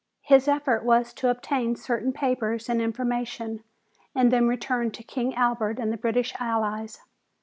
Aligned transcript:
His 0.23 0.47
effort 0.47 0.83
was 0.83 1.13
to 1.13 1.29
obtain 1.29 1.75
certain 1.75 2.11
papers 2.11 2.69
and 2.69 2.81
information 2.81 3.63
and 4.15 4.31
then 4.31 4.47
return 4.47 4.89
to 4.89 5.03
King 5.03 5.35
Albert 5.35 5.77
and 5.77 5.93
the 5.93 5.95
British 5.97 6.33
Allies. 6.39 7.01